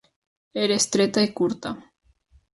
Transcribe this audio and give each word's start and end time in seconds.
Era 0.61 0.77
estreta 0.83 1.27
i 1.27 1.31
curta. 1.41 1.75